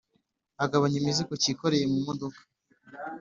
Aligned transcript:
agabanya 0.63 0.97
imizigo 0.99 1.33
Cyikoreye 1.41 1.85
mumodoka 1.91 2.39